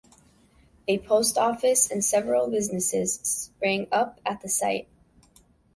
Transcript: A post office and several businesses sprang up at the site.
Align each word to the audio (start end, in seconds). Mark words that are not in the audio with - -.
A 0.87 0.97
post 0.97 1.37
office 1.37 1.91
and 1.91 2.03
several 2.03 2.49
businesses 2.49 3.19
sprang 3.21 3.85
up 3.91 4.19
at 4.25 4.41
the 4.41 4.49
site. 4.49 4.87